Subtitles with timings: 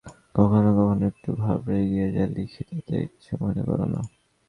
[0.35, 4.01] কখনও কখনও একটু ঘাবড়ে গিয়ে যা লিখি, তাতে কিছু মনে কর না।